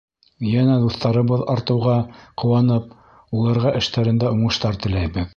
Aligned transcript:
Йәнә 0.51 0.75
дуҫтарыбыҙ 0.83 1.43
артыуға 1.55 1.97
ҡыуанып, 2.43 2.87
уларға 3.41 3.75
эштәрендә 3.81 4.33
уңыштар 4.37 4.81
теләйбеҙ. 4.87 5.29